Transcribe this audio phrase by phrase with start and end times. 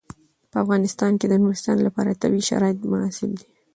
[0.51, 3.45] په افغانستان کې د نورستان لپاره طبیعي شرایط مناسب دي.